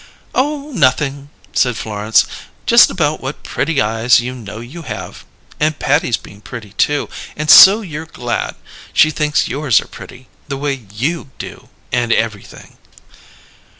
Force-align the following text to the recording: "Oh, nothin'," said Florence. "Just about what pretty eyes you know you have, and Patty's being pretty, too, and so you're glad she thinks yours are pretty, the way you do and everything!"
"Oh, 0.33 0.71
nothin'," 0.71 1.29
said 1.53 1.77
Florence. 1.77 2.25
"Just 2.65 2.89
about 2.89 3.21
what 3.21 3.43
pretty 3.43 3.79
eyes 3.79 4.19
you 4.19 4.33
know 4.33 4.59
you 4.59 4.81
have, 4.81 5.25
and 5.59 5.77
Patty's 5.77 6.17
being 6.17 6.41
pretty, 6.41 6.71
too, 6.73 7.07
and 7.37 7.51
so 7.51 7.81
you're 7.81 8.07
glad 8.07 8.55
she 8.93 9.11
thinks 9.11 9.47
yours 9.47 9.79
are 9.79 9.85
pretty, 9.85 10.27
the 10.47 10.57
way 10.57 10.87
you 10.91 11.29
do 11.37 11.69
and 11.91 12.11
everything!" 12.11 12.77